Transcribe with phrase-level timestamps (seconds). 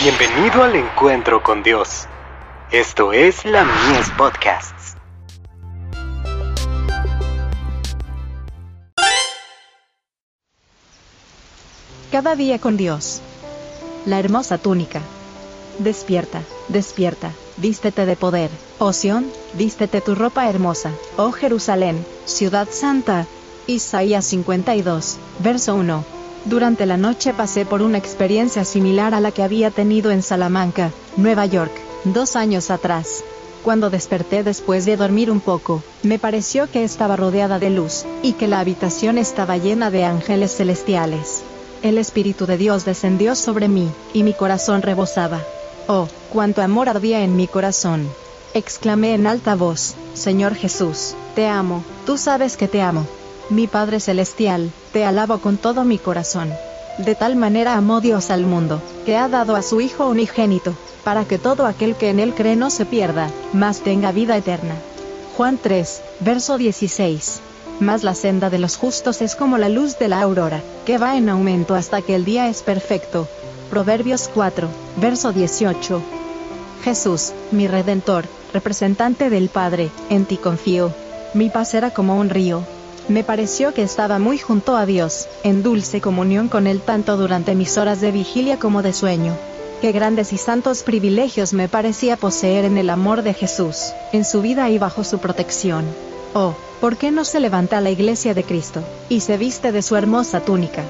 [0.00, 2.06] Bienvenido al encuentro con Dios.
[2.70, 4.94] Esto es la Mies Podcasts.
[12.12, 13.20] Cada día con Dios.
[14.06, 15.00] La hermosa túnica.
[15.80, 18.50] Despierta, despierta, vístete de poder.
[18.78, 20.92] Oh Sión, vístete tu ropa hermosa.
[21.16, 23.26] Oh Jerusalén, ciudad santa.
[23.66, 26.17] Isaías 52, verso 1.
[26.48, 30.92] Durante la noche pasé por una experiencia similar a la que había tenido en Salamanca,
[31.18, 31.72] Nueva York,
[32.04, 33.22] dos años atrás.
[33.62, 38.32] Cuando desperté después de dormir un poco, me pareció que estaba rodeada de luz, y
[38.32, 41.42] que la habitación estaba llena de ángeles celestiales.
[41.82, 45.42] El Espíritu de Dios descendió sobre mí, y mi corazón rebosaba.
[45.86, 48.08] Oh, cuánto amor ardía en mi corazón.
[48.54, 53.06] Exclamé en alta voz, Señor Jesús, te amo, tú sabes que te amo.
[53.50, 56.52] Mi Padre Celestial, te alabo con todo mi corazón.
[56.98, 61.24] De tal manera amó Dios al mundo, que ha dado a su Hijo unigénito, para
[61.24, 64.74] que todo aquel que en él cree no se pierda, mas tenga vida eterna.
[65.36, 67.40] Juan 3, verso 16.
[67.80, 71.16] Mas la senda de los justos es como la luz de la aurora, que va
[71.16, 73.28] en aumento hasta que el día es perfecto.
[73.70, 76.02] Proverbios 4, verso 18.
[76.84, 80.92] Jesús, mi Redentor, representante del Padre, en ti confío.
[81.32, 82.64] Mi paz era como un río,
[83.08, 87.54] me pareció que estaba muy junto a Dios, en dulce comunión con Él tanto durante
[87.54, 89.34] mis horas de vigilia como de sueño.
[89.80, 94.42] Qué grandes y santos privilegios me parecía poseer en el amor de Jesús, en su
[94.42, 95.84] vida y bajo su protección.
[96.34, 99.96] Oh, ¿por qué no se levanta la iglesia de Cristo, y se viste de su
[99.96, 100.82] hermosa túnica?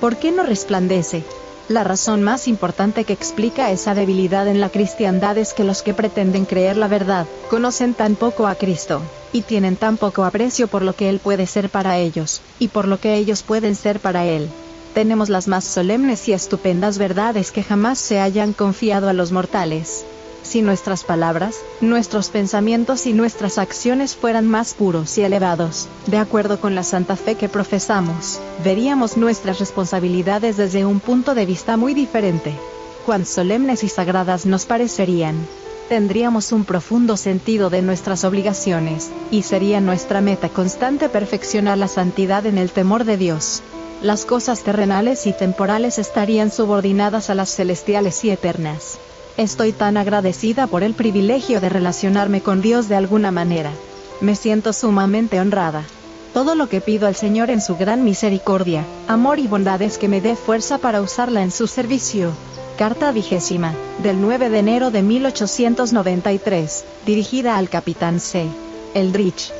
[0.00, 1.22] ¿Por qué no resplandece,
[1.70, 5.94] la razón más importante que explica esa debilidad en la cristiandad es que los que
[5.94, 10.82] pretenden creer la verdad, conocen tan poco a Cristo, y tienen tan poco aprecio por
[10.82, 14.26] lo que Él puede ser para ellos, y por lo que ellos pueden ser para
[14.26, 14.50] Él.
[14.94, 20.04] Tenemos las más solemnes y estupendas verdades que jamás se hayan confiado a los mortales.
[20.42, 26.60] Si nuestras palabras, nuestros pensamientos y nuestras acciones fueran más puros y elevados, de acuerdo
[26.60, 31.94] con la santa fe que profesamos, veríamos nuestras responsabilidades desde un punto de vista muy
[31.94, 32.54] diferente.
[33.06, 35.36] Cuán solemnes y sagradas nos parecerían.
[35.88, 42.46] Tendríamos un profundo sentido de nuestras obligaciones, y sería nuestra meta constante perfeccionar la santidad
[42.46, 43.62] en el temor de Dios.
[44.02, 48.98] Las cosas terrenales y temporales estarían subordinadas a las celestiales y eternas.
[49.36, 53.70] Estoy tan agradecida por el privilegio de relacionarme con Dios de alguna manera.
[54.20, 55.84] Me siento sumamente honrada.
[56.34, 60.08] Todo lo que pido al Señor en su gran misericordia, amor y bondad es que
[60.08, 62.32] me dé fuerza para usarla en su servicio.
[62.78, 68.46] Carta vigésima, del 9 de enero de 1893, dirigida al capitán C.
[68.94, 69.59] Eldridge.